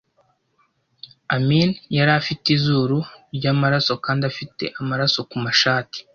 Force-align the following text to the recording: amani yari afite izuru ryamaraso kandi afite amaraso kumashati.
amani 1.35 1.73
yari 1.97 2.11
afite 2.19 2.45
izuru 2.57 2.97
ryamaraso 3.37 3.93
kandi 4.05 4.23
afite 4.31 4.63
amaraso 4.81 5.19
kumashati. 5.29 5.99